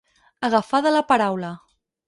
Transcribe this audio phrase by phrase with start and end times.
[0.47, 1.55] Agafar de la paraula.